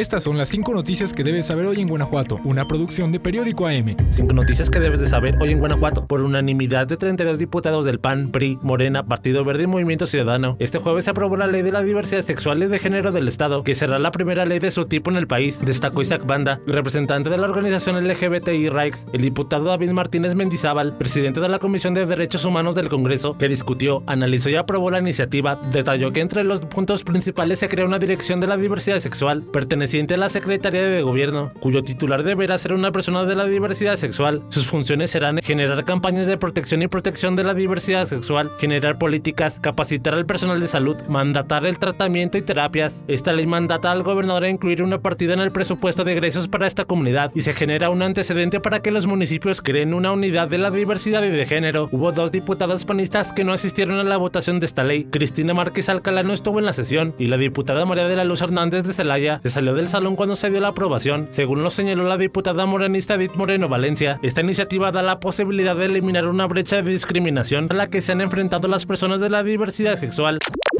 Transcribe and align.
Estas 0.00 0.24
son 0.24 0.38
las 0.38 0.48
5 0.48 0.72
noticias 0.72 1.12
que 1.12 1.22
debes 1.22 1.44
saber 1.44 1.66
hoy 1.66 1.78
en 1.78 1.86
Guanajuato, 1.86 2.38
una 2.44 2.64
producción 2.64 3.12
de 3.12 3.20
Periódico 3.20 3.66
AM. 3.66 3.96
5 4.08 4.32
noticias 4.32 4.70
que 4.70 4.80
debes 4.80 4.98
de 4.98 5.06
saber 5.06 5.36
hoy 5.42 5.52
en 5.52 5.58
Guanajuato. 5.58 6.06
Por 6.06 6.22
unanimidad 6.22 6.86
de 6.86 6.96
32 6.96 7.38
diputados 7.38 7.84
del 7.84 8.00
PAN, 8.00 8.30
PRI, 8.32 8.58
Morena, 8.62 9.02
Partido 9.02 9.44
Verde 9.44 9.64
y 9.64 9.66
Movimiento 9.66 10.06
Ciudadano, 10.06 10.56
este 10.58 10.78
jueves 10.78 11.04
se 11.04 11.10
aprobó 11.10 11.36
la 11.36 11.46
Ley 11.46 11.60
de 11.60 11.70
la 11.70 11.82
Diversidad 11.82 12.22
Sexual 12.22 12.62
y 12.62 12.66
de 12.68 12.78
Género 12.78 13.12
del 13.12 13.28
Estado, 13.28 13.62
que 13.62 13.74
será 13.74 13.98
la 13.98 14.10
primera 14.10 14.46
ley 14.46 14.58
de 14.58 14.70
su 14.70 14.86
tipo 14.86 15.10
en 15.10 15.18
el 15.18 15.26
país, 15.26 15.60
destacó 15.62 16.00
Isaac 16.00 16.24
Banda, 16.24 16.62
representante 16.66 17.28
de 17.28 17.36
la 17.36 17.44
organización 17.44 18.02
LGBTI 18.02 18.70
Rights, 18.70 19.04
el 19.12 19.20
diputado 19.20 19.64
David 19.64 19.90
Martínez 19.90 20.34
Mendizábal, 20.34 20.96
presidente 20.96 21.40
de 21.40 21.48
la 21.50 21.58
Comisión 21.58 21.92
de 21.92 22.06
Derechos 22.06 22.46
Humanos 22.46 22.74
del 22.74 22.88
Congreso, 22.88 23.36
que 23.36 23.48
discutió, 23.50 24.02
analizó 24.06 24.48
y 24.48 24.56
aprobó 24.56 24.90
la 24.90 25.00
iniciativa, 25.00 25.58
detalló 25.70 26.10
que 26.10 26.20
entre 26.20 26.42
los 26.42 26.62
puntos 26.62 27.04
principales 27.04 27.58
se 27.58 27.68
crea 27.68 27.84
una 27.84 27.98
dirección 27.98 28.40
de 28.40 28.46
la 28.46 28.56
diversidad 28.56 28.98
sexual, 28.98 29.42
perteneciente 29.42 29.89
a 29.90 30.16
la 30.16 30.28
Secretaría 30.28 30.84
de 30.84 31.02
Gobierno, 31.02 31.50
cuyo 31.58 31.82
titular 31.82 32.22
deberá 32.22 32.56
ser 32.58 32.74
una 32.74 32.92
persona 32.92 33.24
de 33.24 33.34
la 33.34 33.44
diversidad 33.46 33.96
sexual. 33.96 34.40
Sus 34.48 34.68
funciones 34.68 35.10
serán 35.10 35.40
generar 35.42 35.84
campañas 35.84 36.28
de 36.28 36.38
protección 36.38 36.82
y 36.82 36.86
protección 36.86 37.34
de 37.34 37.42
la 37.42 37.54
diversidad 37.54 38.06
sexual, 38.06 38.52
generar 38.60 38.98
políticas, 38.98 39.58
capacitar 39.58 40.14
al 40.14 40.26
personal 40.26 40.60
de 40.60 40.68
salud, 40.68 40.96
mandatar 41.08 41.66
el 41.66 41.80
tratamiento 41.80 42.38
y 42.38 42.42
terapias. 42.42 43.02
Esta 43.08 43.32
ley 43.32 43.46
mandata 43.46 43.90
al 43.90 44.04
gobernador 44.04 44.44
a 44.44 44.48
incluir 44.48 44.84
una 44.84 45.00
partida 45.00 45.34
en 45.34 45.40
el 45.40 45.50
presupuesto 45.50 46.04
de 46.04 46.12
egresos 46.12 46.46
para 46.46 46.68
esta 46.68 46.84
comunidad 46.84 47.32
y 47.34 47.42
se 47.42 47.52
genera 47.52 47.90
un 47.90 48.02
antecedente 48.02 48.60
para 48.60 48.82
que 48.82 48.92
los 48.92 49.08
municipios 49.08 49.60
creen 49.60 49.92
una 49.92 50.12
unidad 50.12 50.46
de 50.46 50.58
la 50.58 50.70
diversidad 50.70 51.24
y 51.24 51.30
de 51.30 51.46
género. 51.46 51.88
Hubo 51.90 52.12
dos 52.12 52.30
diputadas 52.30 52.84
panistas 52.84 53.32
que 53.32 53.42
no 53.42 53.52
asistieron 53.52 53.98
a 53.98 54.04
la 54.04 54.18
votación 54.18 54.60
de 54.60 54.66
esta 54.66 54.84
ley. 54.84 55.08
Cristina 55.10 55.52
Márquez 55.52 55.88
Alcalá 55.88 56.22
no 56.22 56.32
estuvo 56.32 56.60
en 56.60 56.66
la 56.66 56.72
sesión 56.72 57.12
y 57.18 57.26
la 57.26 57.38
diputada 57.38 57.84
María 57.84 58.06
de 58.06 58.14
la 58.14 58.24
Luz 58.24 58.40
Hernández 58.40 58.84
de 58.84 58.92
Celaya 58.92 59.40
se 59.42 59.50
salió 59.50 59.79
del 59.80 59.88
salón 59.88 60.14
cuando 60.14 60.36
se 60.36 60.50
dio 60.50 60.60
la 60.60 60.68
aprobación. 60.68 61.28
Según 61.30 61.62
lo 61.62 61.70
señaló 61.70 62.04
la 62.04 62.18
diputada 62.18 62.66
morenista 62.66 63.14
Edith 63.14 63.34
Moreno 63.34 63.66
Valencia, 63.68 64.20
esta 64.22 64.42
iniciativa 64.42 64.92
da 64.92 65.02
la 65.02 65.20
posibilidad 65.20 65.74
de 65.74 65.86
eliminar 65.86 66.26
una 66.26 66.46
brecha 66.46 66.82
de 66.82 66.90
discriminación 66.90 67.68
a 67.70 67.74
la 67.74 67.88
que 67.88 68.02
se 68.02 68.12
han 68.12 68.20
enfrentado 68.20 68.68
las 68.68 68.84
personas 68.84 69.20
de 69.20 69.30
la 69.30 69.42
diversidad 69.42 69.96
sexual. 69.96 70.38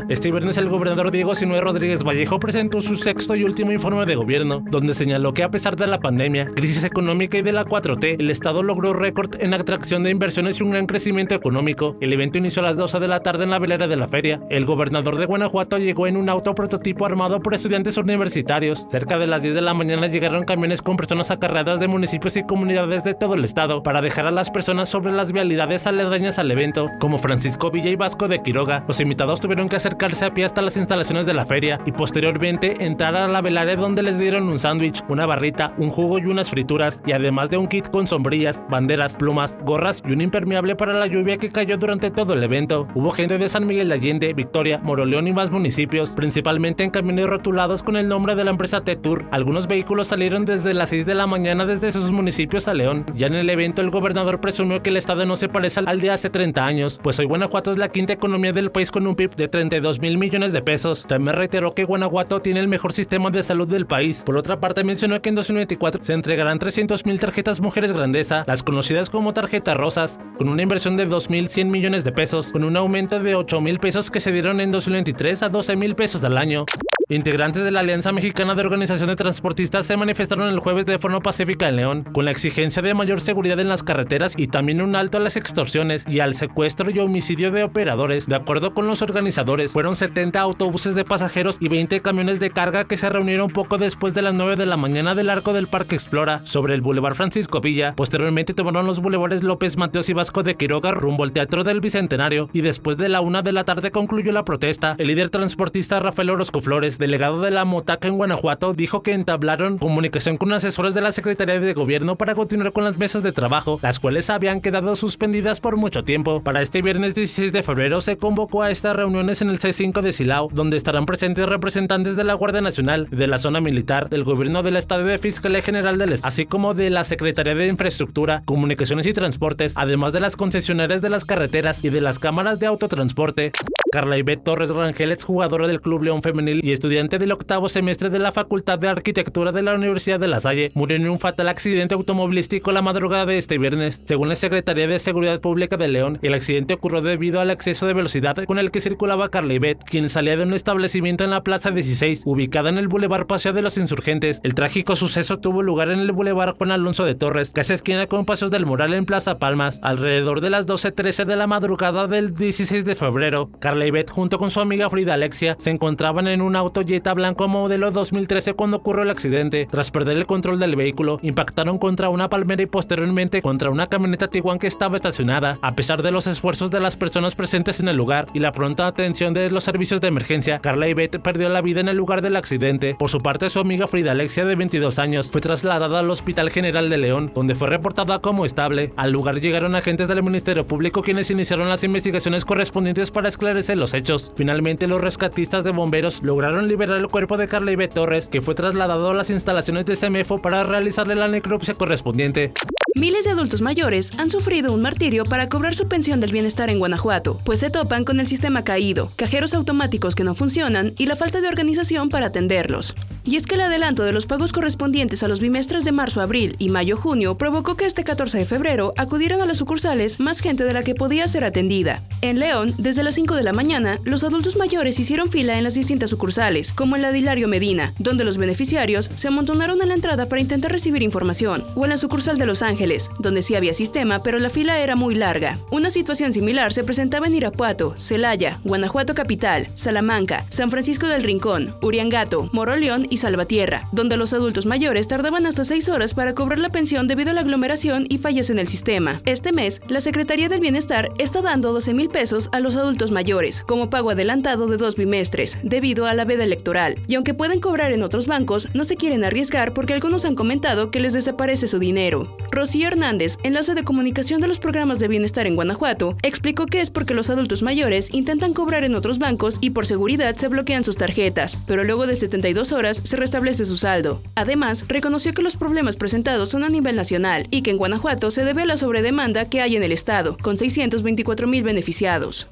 Este 0.09 0.31
viernes 0.31 0.57
el 0.57 0.69
gobernador 0.69 1.11
Diego 1.11 1.35
Sinué 1.35 1.61
Rodríguez 1.61 2.05
Vallejo 2.05 2.39
presentó 2.39 2.81
su 2.81 2.97
sexto 2.97 3.35
y 3.35 3.45
último 3.45 3.73
informe 3.73 4.07
de 4.07 4.15
gobierno, 4.15 4.63
donde 4.71 4.95
señaló 4.95 5.35
que 5.35 5.43
a 5.43 5.51
pesar 5.51 5.77
de 5.77 5.87
la 5.87 5.99
pandemia, 5.99 6.47
crisis 6.55 6.85
económica 6.85 7.39
y 7.39 7.43
de 7.43 7.53
la 7.53 7.65
4T, 7.65 8.17
el 8.19 8.31
Estado 8.31 8.63
logró 8.63 8.93
récord 8.93 9.35
en 9.41 9.53
atracción 9.55 10.03
de 10.03 10.11
inversiones 10.11 10.59
y 10.59 10.63
un 10.63 10.71
gran 10.71 10.87
crecimiento 10.87 11.35
económico. 11.35 11.97
El 12.01 12.13
evento 12.13 12.39
inició 12.39 12.63
a 12.63 12.67
las 12.67 12.77
12 12.77 13.01
de 13.01 13.09
la 13.09 13.21
tarde 13.21 13.45
en 13.45 13.51
la 13.51 13.59
velera 13.59 13.89
de 13.89 13.97
la 13.97 14.09
feria. 14.09 14.41
El 14.49 14.65
gobernador 14.65 15.17
de 15.17 15.27
Guanajuato 15.27 15.79
llegó 15.79 16.07
en 16.07 16.17
un 16.17 16.29
auto 16.29 16.55
prototipo 16.55 17.05
armado 17.07 17.41
por 17.41 17.55
estudiantes 17.55 17.97
universitarios. 17.97 18.87
Cerca 18.91 19.19
de 19.19 19.27
las 19.27 19.43
10 19.43 19.55
de 19.55 19.63
la 19.63 19.75
mañana 19.75 20.07
llegaron 20.07 20.45
camiones 20.45 20.83
con 20.83 20.97
personas 20.97 21.31
acarreadas 21.31 21.81
de 21.81 21.89
municipios 21.89 22.37
y 22.37 22.45
comunidades 22.45 23.05
de 23.05 23.15
todo 23.15 23.35
el 23.35 23.45
estado 23.45 23.83
para 23.83 24.03
dejar 24.03 24.27
a 24.27 24.31
las 24.31 24.51
personas 24.51 24.89
sobre 24.89 25.13
las 25.13 25.33
vialidades 25.33 25.87
aledañas 25.87 26.39
al 26.39 26.51
evento, 26.51 26.89
como 27.01 27.19
Francisco 27.19 27.71
Villa 27.71 27.91
y 27.91 27.97
Vasco 27.97 28.29
de 28.29 28.43
Quiroga. 28.43 28.85
Los 28.87 29.01
invitados 29.01 29.41
tuvieron 29.41 29.69
que 29.69 29.81
acercarse 29.91 30.25
a 30.25 30.33
pie 30.33 30.45
hasta 30.45 30.63
las 30.63 30.77
instalaciones 30.77 31.27
de 31.27 31.35
la 31.35 31.45
feria 31.45 31.81
y 31.85 31.91
posteriormente 31.91 32.85
entrar 32.85 33.17
a 33.17 33.27
la 33.27 33.41
velaria 33.41 33.75
donde 33.75 34.05
les 34.05 34.19
dieron 34.19 34.49
un 34.49 34.59
sándwich, 34.59 35.03
una 35.09 35.27
barrita, 35.27 35.75
un 35.79 35.91
jugo 35.91 36.21
y 36.21 36.27
unas 36.27 36.49
frituras, 36.49 37.01
y 37.05 37.13
además 37.13 37.51
de 37.51 37.57
un 37.57 37.67
kit 37.67 37.89
con 37.89 38.07
sombrillas, 38.07 38.63
banderas, 38.71 39.17
plumas, 39.17 39.59
gorras 39.65 40.01
y 40.07 40.13
un 40.13 40.21
impermeable 40.21 40.77
para 40.77 40.93
la 40.93 41.09
lluvia 41.09 41.39
que 41.39 41.51
cayó 41.51 41.77
durante 41.77 42.13
todo 42.13 42.35
el 42.35 42.43
evento. 42.45 42.87
Hubo 42.95 43.11
gente 43.11 43.37
de 43.37 43.49
San 43.49 43.67
Miguel 43.67 43.89
de 43.89 43.95
Allende, 43.97 44.33
Victoria, 44.33 44.79
Moroleón 44.79 45.27
y 45.27 45.33
más 45.33 45.51
municipios, 45.51 46.11
principalmente 46.11 46.85
en 46.85 46.91
camiones 46.91 47.27
rotulados 47.27 47.83
con 47.83 47.97
el 47.97 48.07
nombre 48.07 48.37
de 48.37 48.45
la 48.45 48.53
empresa 48.53 48.83
T-Tour. 48.83 49.27
Algunos 49.33 49.67
vehículos 49.67 50.07
salieron 50.07 50.45
desde 50.45 50.73
las 50.73 50.91
6 50.91 51.05
de 51.05 51.15
la 51.15 51.27
mañana 51.27 51.67
desde 51.67 51.91
sus 51.91 52.13
municipios 52.13 52.69
a 52.69 52.75
León. 52.75 53.05
Ya 53.17 53.27
en 53.27 53.35
el 53.35 53.51
evento 53.51 53.83
el 53.83 53.91
gobernador 53.91 54.41
presumió 54.41 54.85
que 54.85 54.91
el 54.91 54.97
estado 54.97 55.27
no 55.27 55.35
se 55.37 55.49
parece 55.49 55.81
al 55.85 56.01
de 56.01 56.11
hace 56.11 56.31
30 56.31 56.65
años, 56.65 57.01
pues 57.03 57.19
hoy 57.19 57.27
Guanajuato 57.27 57.73
es 57.73 57.79
la 57.79 57.89
quinta 57.89 58.13
economía 58.13 58.53
del 58.53 58.71
país 58.71 58.93
con 58.93 59.07
un 59.07 59.17
PIB 59.17 59.35
de 59.35 59.49
32 59.71 60.01
mil 60.01 60.19
millones 60.19 60.53
de 60.53 60.63
pesos. 60.63 61.05
También 61.07 61.37
reiteró 61.37 61.75
que 61.75 61.85
Guanajuato 61.85 62.41
tiene 62.41 62.59
el 62.59 62.67
mejor 62.67 62.93
sistema 62.93 63.31
de 63.31 63.45
salud 63.45 63.69
del 63.69 63.87
país. 63.87 64.23
Por 64.27 64.37
otra 64.37 64.59
parte 64.59 64.83
mencionó 64.83 65.23
que 65.23 65.29
en 65.29 65.37
2024 65.37 66.03
se 66.03 66.13
entregarán 66.13 66.59
300 66.59 67.07
mil 67.07 67.21
tarjetas 67.21 67.61
mujeres 67.61 67.93
grandeza, 67.93 68.43
las 68.49 68.65
conocidas 68.65 69.11
como 69.11 69.33
tarjetas 69.33 69.77
rosas, 69.77 70.19
con 70.37 70.49
una 70.49 70.63
inversión 70.63 70.97
de 70.97 71.09
2.100 71.09 71.67
millones 71.67 72.03
de 72.03 72.11
pesos, 72.11 72.51
con 72.51 72.65
un 72.65 72.77
aumento 72.77 73.21
de 73.21 73.37
8 73.37 73.61
mil 73.61 73.79
pesos 73.79 74.11
que 74.11 74.21
se 74.21 74.33
dieron 74.33 74.61
en 74.61 74.73
2023 74.73 75.45
a 75.45 75.49
12 75.49 75.77
mil 75.77 75.95
pesos 75.95 76.25
al 76.25 76.37
año. 76.37 76.67
Integrantes 77.11 77.65
de 77.65 77.73
la 77.73 77.81
Alianza 77.81 78.13
Mexicana 78.13 78.55
de 78.55 78.61
Organización 78.61 79.09
de 79.09 79.17
Transportistas 79.17 79.85
se 79.85 79.97
manifestaron 79.97 80.49
el 80.49 80.61
jueves 80.61 80.87
de 80.87 81.01
forma 81.01 81.19
pacífica 81.19 81.69
en 81.69 81.75
León, 81.75 82.05
con 82.13 82.25
la 82.25 82.31
exigencia 82.31 82.83
de 82.83 82.95
mayor 82.95 83.21
seguridad 83.21 83.59
en 83.59 83.69
las 83.69 83.83
carreteras 83.83 84.35
y 84.37 84.47
también 84.47 84.81
un 84.81 84.95
alto 84.95 85.19
a 85.19 85.21
las 85.21 85.37
extorsiones 85.37 86.05
y 86.07 86.21
al 86.21 86.37
secuestro 86.37 86.89
y 86.89 87.01
homicidio 87.01 87.51
de 87.51 87.65
operadores. 87.65 88.27
De 88.27 88.37
acuerdo 88.37 88.75
con 88.75 88.87
los 88.87 89.03
organizadores, 89.03 89.73
fueron 89.73 89.97
70 89.97 90.39
autobuses 90.39 90.95
de 90.95 91.05
pasajeros 91.05 91.57
y 91.59 91.67
20 91.67 91.99
camiones 91.99 92.39
de 92.39 92.51
carga 92.51 92.85
que 92.85 92.97
se 92.97 93.11
reunieron 93.11 93.51
poco 93.51 93.77
después 93.77 94.15
de 94.15 94.23
las 94.23 94.35
9 94.35 94.55
de 94.55 94.67
la 94.67 94.77
mañana 94.77 95.17
del 95.17 95.31
arco 95.31 95.53
del 95.53 95.67
Parque 95.67 95.97
Explora 95.97 96.43
sobre 96.45 96.75
el 96.75 96.81
Boulevard 96.81 97.17
Francisco 97.17 97.61
Villa. 97.61 97.93
Posteriormente 97.97 98.55
tomaron 98.55 98.87
los 98.87 99.01
bulevares 99.01 99.43
López 99.43 99.77
Mateos 99.77 100.09
y 100.11 100.13
Vasco 100.13 100.45
de 100.45 100.55
Quiroga 100.55 100.93
rumbo 100.93 101.25
al 101.25 101.33
Teatro 101.33 101.65
del 101.65 101.81
Bicentenario 101.81 102.49
y 102.53 102.61
después 102.61 102.99
de 102.99 103.09
la 103.09 103.21
una 103.21 103.43
de 103.43 103.51
la 103.51 103.65
tarde 103.65 103.91
concluyó 103.91 104.31
la 104.31 104.45
protesta. 104.45 104.95
El 104.97 105.09
líder 105.09 105.31
transportista 105.31 105.99
Rafael 105.99 106.31
Orozco 106.31 106.61
Flores, 106.61 107.00
delegado 107.01 107.41
de 107.41 107.51
la 107.51 107.65
Motaca 107.65 108.07
en 108.07 108.17
Guanajuato, 108.17 108.75
dijo 108.75 109.03
que 109.03 109.13
entablaron 109.13 109.79
comunicación 109.79 110.37
con 110.37 110.53
asesores 110.53 110.95
de 110.95 111.01
la 111.01 111.11
Secretaría 111.11 111.59
de 111.59 111.75
Gobierno 111.75 112.17
para 112.17 112.37
continuar 112.37 112.73
con 112.73 112.85
las 112.85 112.97
mesas 112.97 113.25
de 113.25 113.33
trabajo, 113.33 113.81
las 113.83 113.99
cuales 113.99 114.31
habían 114.31 114.61
quedado 114.61 114.95
suspendidas 114.95 115.59
por 115.61 115.77
mucho 115.77 116.05
tiempo. 116.05 116.43
Para 116.43 116.63
este 116.63 116.83
viernes 116.83 117.17
16 117.17 117.51
de 117.51 117.65
febrero 117.65 118.01
se 118.01 118.17
convocó 118.17 118.63
a 118.63 118.71
estas 118.71 118.95
reuniones 118.95 119.43
en 119.43 119.51
el 119.51 119.59
C5 119.59 120.01
de 120.01 120.13
Silao, 120.13 120.49
donde 120.53 120.77
estarán 120.77 121.07
presentes 121.07 121.49
representantes 121.49 122.15
de 122.15 122.23
la 122.25 122.35
Guardia 122.35 122.61
Nacional, 122.61 123.09
de 123.11 123.27
la 123.27 123.39
zona 123.39 123.61
militar, 123.61 124.09
del 124.09 124.23
Gobierno 124.23 124.63
del 124.63 124.77
Estado 124.77 125.05
de 125.05 125.19
Fiscalía 125.19 125.63
General 125.63 125.99
del 125.99 126.13
Estado, 126.13 126.29
así 126.29 126.47
como 126.47 126.75
de 126.75 126.91
la 126.91 127.03
Secretaría 127.03 127.55
de 127.55 127.67
Infraestructura, 127.67 128.43
Comunicaciones 128.45 129.07
y 129.07 129.13
Transportes, 129.13 129.73
además 129.77 130.13
de 130.13 130.21
las 130.21 130.37
concesionarias 130.37 131.03
de 131.03 131.11
las 131.11 131.25
carreteras 131.25 131.83
y 131.83 131.89
de 131.89 132.01
las 132.01 132.19
cámaras 132.19 132.59
de 132.61 132.67
autotransporte. 132.67 133.53
Carla 133.91 134.19
Ivette 134.19 134.45
Torres 134.45 134.71
Rangel, 134.71 135.17
jugadora 135.21 135.67
del 135.67 135.81
Club 135.81 136.05
León 136.05 136.23
Femenil 136.23 136.61
y 136.65 136.71
estudiante 136.71 137.19
del 137.19 137.33
octavo 137.33 137.69
semestre 137.69 138.09
de 138.09 138.21
la 138.21 138.31
Facultad 138.31 138.79
de 138.79 138.87
Arquitectura 138.87 139.51
de 139.51 139.63
la 139.63 139.75
Universidad 139.75 140.21
de 140.21 140.29
La 140.29 140.39
Salle, 140.39 140.71
murió 140.75 140.97
en 140.97 141.09
un 141.09 141.19
fatal 141.19 141.49
accidente 141.49 141.95
automovilístico 141.95 142.71
la 142.71 142.83
madrugada 142.83 143.27
de 143.27 143.39
este 143.39 143.59
viernes. 143.59 144.03
Según 144.05 144.29
la 144.29 144.37
Secretaría 144.37 144.87
de 144.87 145.01
Seguridad 145.01 145.41
Pública 145.41 145.77
de 145.77 145.89
León, 145.89 146.21
el 146.23 146.35
accidente 146.35 146.75
ocurrió 146.75 147.03
debido 147.03 147.41
al 147.41 147.51
exceso 147.51 147.87
de 147.87 147.95
velocidad 147.95 148.37
con 148.45 148.59
el 148.59 148.71
que 148.71 148.81
circulaba 148.81 149.31
Carla 149.31 149.55
Ivette, 149.55 149.83
quien 149.83 150.09
salía 150.09 150.37
de 150.37 150.45
un 150.45 150.55
establecimiento 150.55 151.25
en 151.25 151.31
la 151.31 151.43
Plaza 151.43 151.73
16, 151.73 152.23
ubicada 152.27 152.69
en 152.69 152.79
el 152.79 152.87
Boulevard 152.87 153.27
Paseo 153.27 153.53
de 153.53 153.63
los 153.63 153.77
Insurgentes. 153.77 154.41
El 154.45 154.55
trágico 154.55 154.95
suceso 154.95 155.41
tuvo 155.41 155.63
lugar 155.63 155.91
en 155.91 155.99
el 155.99 156.13
Boulevard 156.13 156.57
Juan 156.57 156.71
Alonso 156.71 157.05
de 157.05 157.17
Torres, 157.17 157.51
casi 157.53 157.73
esquina 157.73 158.07
con 158.07 158.25
Paseos 158.25 158.53
del 158.53 158.67
Moral 158.67 158.95
en 158.95 159.05
Plaza 159.05 159.41
Palmas, 159.41 159.81
alrededor 159.83 160.41
de 160.41 160.51
las 160.51 160.69
12.13 160.69 161.25
de 161.25 161.35
la 161.35 161.49
madrugada 161.49 162.07
del 162.07 162.35
16 162.35 162.85
de 162.85 162.95
febrero. 162.95 163.51
Carla 163.59 163.80
Ivette 163.87 164.11
junto 164.11 164.39
con 164.39 164.51
su 164.51 164.61
amiga 164.61 164.91
Frida 164.91 165.15
Alexia 165.15 165.57
se 165.59 165.71
encontraban 165.71 166.29
en 166.29 166.43
un 166.43 166.57
auto 166.57 166.83
Jetta 166.83 167.15
blanco 167.15 167.49
modelo 167.49 167.91
2013 167.91 168.55
cuando 168.55 168.79
ocurrió 168.79 169.03
el 169.03 169.11
accidente. 169.11 169.69
Tras 169.71 169.91
perder 169.91 170.17
el 170.17 170.27
control 170.27 170.59
del 170.59 170.77
vehículo, 170.77 171.19
impactaron 171.23 171.79
contra 171.79 172.09
una 172.09 172.29
palmera 172.29 172.63
y 172.63 172.67
posteriormente 172.67 173.43
contra 173.43 173.71
una 173.71 173.89
camioneta 173.89 174.29
Tiguan 174.29 174.59
que 174.59 174.67
estaba 174.67 174.97
estacionada. 174.97 175.59
A 175.63 175.75
pesar 175.75 176.03
de 176.03 176.11
los 176.11 176.27
esfuerzos 176.27 176.71
de 176.71 176.81
las 176.81 176.97
personas 176.97 177.35
presentes 177.35 177.81
en 177.81 177.89
el 177.89 177.97
lugar 177.97 178.27
y 178.35 178.39
la 178.41 178.53
pronta 178.53 178.87
atención 178.87 179.35
de 179.35 179.51
los 179.51 179.65
servicios 179.65 180.01
de 180.01 180.09
emergencia, 180.09 180.59
Carla 180.59 180.89
Ivette 180.89 181.21
perdió 181.21 181.49
la 181.49 181.63
vida 181.63 181.81
en 181.81 181.89
el 181.89 181.97
lugar 181.97 182.23
del 182.23 182.37
accidente. 182.37 182.95
Por 182.99 183.11
su 183.11 183.23
parte, 183.23 183.51
su 183.51 183.61
amiga 183.61 183.87
Frida 183.87 184.13
Alexia, 184.13 184.45
de 184.45 184.55
22 184.55 184.99
años, 184.99 185.31
fue 185.31 185.41
trasladada 185.41 186.01
al 186.01 186.11
Hospital 186.11 186.51
General 186.51 186.89
de 186.89 186.99
León, 186.99 187.33
donde 187.35 187.55
fue 187.55 187.69
reportada 187.69 188.21
como 188.21 188.45
estable. 188.45 188.93
Al 188.97 189.13
lugar 189.13 189.41
llegaron 189.41 189.75
agentes 189.75 190.09
del 190.09 190.23
Ministerio 190.23 190.67
Público 190.67 191.03
quienes 191.03 191.31
iniciaron 191.31 191.69
las 191.69 191.85
investigaciones 191.85 192.45
correspondientes 192.45 193.11
para 193.11 193.29
esclarecer 193.29 193.70
los 193.77 193.95
hechos. 193.95 194.33
Finalmente, 194.37 194.87
los 194.87 195.01
rescatistas 195.01 195.65
de 195.65 195.71
bomberos 195.71 196.23
lograron 196.23 196.69
liberar 196.69 196.99
el 196.99 197.09
cuerpo 197.09 197.37
de 197.37 197.49
Carla 197.49 197.73
Ivette 197.73 197.95
Torres, 197.95 198.29
que 198.29 198.41
fue 198.41 198.55
trasladado 198.55 199.11
a 199.11 199.15
las 199.15 199.31
instalaciones 199.31 199.87
de 199.87 199.97
CEMEFO 199.97 200.43
para 200.43 200.65
realizarle 200.65 201.15
la 201.15 201.29
necropsia 201.29 201.75
correspondiente. 201.75 202.53
Miles 202.97 203.25
de 203.25 203.31
adultos 203.31 203.63
mayores 203.63 204.11
han 204.19 204.31
sufrido 204.31 204.73
un 204.73 204.83
martirio 204.83 205.23
para 205.25 205.49
cobrar 205.49 205.75
su 205.75 205.87
pensión 205.87 206.21
del 206.21 206.33
bienestar 206.33 206.71
en 206.71 206.81
Guanajuato, 206.81 207.41
pues 207.45 207.61
se 207.61 207.71
topan 207.71 208.05
con 208.05 208.19
el 208.19 208.27
sistema 208.27 208.65
caído, 208.65 209.11
cajeros 209.15 209.55
automáticos 209.55 210.17
que 210.17 210.25
no 210.25 210.35
funcionan 210.35 210.93
y 210.99 211.07
la 211.07 211.15
falta 211.15 211.41
de 211.41 211.49
organización 211.49 212.09
para 212.09 212.27
atenderlos. 212.27 212.97
Y 213.25 213.37
es 213.37 213.47
que 213.47 213.57
el 213.57 213.63
adelanto 213.63 214.03
de 214.03 214.13
los 214.13 214.27
pagos 214.27 214.53
correspondientes 214.53 215.23
a 215.23 215.29
los 215.29 215.41
bimestres 215.41 215.85
de 215.85 215.93
marzo, 215.93 216.21
abril 216.21 216.55
y 216.59 216.69
mayo-junio 216.69 217.37
provocó 217.37 217.77
que 217.77 217.87
este 217.87 218.05
14 218.05 218.39
de 218.39 218.47
febrero 218.47 218.95
acudieran 218.97 219.41
a 219.41 219.47
las 219.47 219.59
sucursales 219.59 220.21
más 220.21 220.41
gente 220.41 220.65
de 220.65 220.73
la 220.73 220.83
que 220.83 220.95
podía 220.95 221.29
ser 221.29 221.45
atendida. 221.45 222.03
En 222.23 222.39
León, 222.39 222.73
desde 222.79 223.03
las 223.03 223.15
5 223.15 223.35
de 223.35 223.43
la 223.43 223.53
mañana, 223.53 223.99
los 224.05 224.25
adultos 224.25 224.57
mayores 224.57 224.99
hicieron 224.99 225.31
fila 225.31 225.59
en 225.59 225.65
las 225.65 225.75
distintas 225.75 226.11
sucursales, 226.11 226.73
como 226.73 226.97
en 226.97 227.03
la 227.03 227.13
Dilario 227.13 227.49
Medina, 227.49 227.93
donde 227.99 228.25
los 228.25 228.39
beneficiarios 228.39 229.11
se 229.15 229.29
amontonaron 229.29 229.81
en 229.83 229.89
la 229.89 229.95
entrada 229.95 230.29
para 230.29 230.41
intentar 230.41 230.73
recibir 230.73 231.03
información, 231.03 231.65
o 231.75 231.85
en 231.85 231.91
la 231.91 231.97
sucursal 231.97 232.39
de 232.39 232.47
Los 232.47 232.63
Ángeles, 232.63 233.11
donde 233.19 233.43
sí 233.43 233.55
había 233.55 233.75
sistema, 233.75 234.23
pero 234.23 234.39
la 234.39 234.51
fila 234.51 234.81
era 234.81 234.97
muy 234.97 235.15
larga. 235.15 235.59
Una 235.71 235.91
situación 235.91 236.33
similar 236.33 236.73
se 236.73 236.85
presentaba 236.85 237.27
en 237.27 237.35
Irapuato, 237.35 237.95
Celaya, 237.97 238.61
Guanajuato 238.65 239.15
Capital, 239.15 239.69
Salamanca, 239.75 240.45
San 240.51 240.71
Francisco 240.71 241.07
del 241.07 241.23
Rincón, 241.23 241.75
Uriangato, 241.83 242.49
Moroleón 242.53 243.07
y 243.11 243.19
Salvatierra, 243.19 243.87
donde 243.93 244.17
los 244.17 244.33
adultos 244.33 244.67
mayores 244.67 245.09
tardaban 245.09 245.47
hasta 245.47 245.65
6 245.65 245.89
horas 245.89 246.15
para 246.15 246.35
cobrar 246.35 246.59
la 246.59 246.71
pensión 246.71 247.09
debido 247.09 247.31
a 247.31 247.35
la 247.35 247.41
aglomeración 247.41 248.07
y 248.09 248.19
fallas 248.19 248.51
en 248.51 248.59
el 248.59 248.69
sistema. 248.69 249.21
Este 249.27 249.53
mes, 249.53 249.81
la 249.89 250.01
Secretaría 250.01 250.49
del 250.49 250.61
Bienestar 250.61 251.11
está 251.19 251.43
dando 251.43 251.73
12 251.73 251.95
mil 251.95 252.09
pesos 252.09 252.49
a 252.53 252.61
los 252.61 252.77
adultos 252.77 253.11
mayores, 253.11 253.63
como 253.67 253.91
pago 253.91 254.11
adelantado 254.11 254.67
de 254.69 254.77
dos 254.77 254.97
bimestres, 254.97 255.59
debido 255.63 256.07
a 256.07 256.15
la 256.15 256.25
veda 256.25 256.45
electoral. 256.45 257.03
Y 257.09 257.17
aunque 257.17 257.35
pueden 257.35 257.61
cobrar 257.61 257.93
en 257.93 258.03
otros 258.03 258.27
bancos, 258.27 258.69
no 258.75 258.85
se 258.85 258.97
quieren 258.97 259.25
arriesgar 259.25 259.75
porque 259.75 259.95
algunos 259.95 260.25
han 260.25 260.37
comentado 260.37 260.91
que 260.91 261.01
les 261.01 261.13
desaparece 261.13 261.69
su 261.69 261.79
dinero. 261.79 262.37
Rocío 262.51 262.89
Hernández, 262.89 263.37
enlace 263.43 263.75
de 263.75 263.85
comunicación 263.85 264.41
de 264.41 264.49
los 264.49 264.59
programas 264.59 264.99
de 264.99 265.09
bienestar 265.09 265.47
en 265.47 265.57
Guanajuato, 265.57 266.17
explicó 266.23 266.67
que 266.67 266.81
es 266.81 266.91
porque 266.91 267.15
los 267.15 267.31
adultos 267.31 267.63
mayores 267.63 268.13
intentan 268.13 268.55
cobrar 268.55 268.85
en 268.85 268.95
otros 268.95 269.19
bancos 269.19 269.59
y 269.61 269.71
por 269.71 269.87
seguridad 269.87 270.37
se 270.37 270.49
bloquean 270.49 270.85
sus 270.85 270.97
tarjetas, 270.97 271.59
pero 271.67 271.85
luego 271.85 272.07
de 272.07 272.17
72 272.17 272.73
horas 272.73 273.00
se 273.05 273.17
restablece 273.17 273.65
su 273.65 273.77
saldo. 273.77 274.23
Además, 274.35 274.85
reconoció 274.89 275.33
que 275.33 275.43
los 275.43 275.57
problemas 275.57 275.97
presentados 275.97 276.51
son 276.51 276.65
a 276.65 276.69
nivel 276.69 276.97
nacional 276.97 277.47
y 277.51 277.63
que 277.63 277.71
en 277.71 277.77
Guanajuato 277.77 278.31
se 278.31 278.45
debe 278.45 278.63
a 278.63 278.67
la 278.67 278.77
sobredemanda 278.77 279.49
que 279.49 279.61
hay 279.61 279.77
en 279.77 279.83
el 279.83 279.93
estado, 279.93 280.37
con 280.43 280.59
624 280.59 281.47
mil 281.47 281.63
beneficiados. 281.63 282.49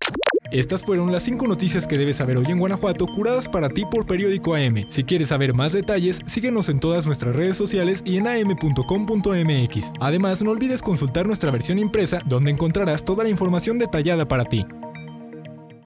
Estas 0.50 0.82
fueron 0.82 1.12
las 1.12 1.24
5 1.24 1.46
noticias 1.46 1.86
que 1.86 1.98
debes 1.98 2.16
saber 2.16 2.38
hoy 2.38 2.46
en 2.46 2.58
Guanajuato, 2.58 3.06
curadas 3.06 3.48
para 3.48 3.68
ti 3.68 3.84
por 3.84 4.06
Periódico 4.06 4.54
AM. 4.54 4.86
Si 4.88 5.04
quieres 5.04 5.28
saber 5.28 5.52
más 5.52 5.72
detalles, 5.72 6.20
síguenos 6.26 6.70
en 6.70 6.80
todas 6.80 7.04
nuestras 7.04 7.36
redes 7.36 7.56
sociales 7.56 8.00
y 8.06 8.16
en 8.16 8.26
am.com.mx. 8.26 9.92
Además, 10.00 10.42
no 10.42 10.52
olvides 10.52 10.80
consultar 10.80 11.26
nuestra 11.26 11.50
versión 11.50 11.78
impresa, 11.78 12.22
donde 12.24 12.50
encontrarás 12.50 13.04
toda 13.04 13.24
la 13.24 13.30
información 13.30 13.78
detallada 13.78 14.26
para 14.26 14.46
ti. 14.46 14.64